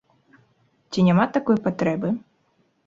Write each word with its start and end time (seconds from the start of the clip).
Ці 0.95 1.05
няма 1.11 1.25
такой 1.37 1.57
патрэбы? 1.69 2.09